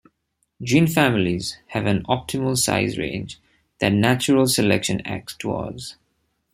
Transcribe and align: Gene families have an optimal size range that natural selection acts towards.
Gene 0.63 0.87
families 0.87 1.59
have 1.67 1.85
an 1.85 2.01
optimal 2.05 2.57
size 2.57 2.97
range 2.97 3.39
that 3.79 3.93
natural 3.93 4.47
selection 4.47 4.99
acts 5.05 5.35
towards. 5.37 5.95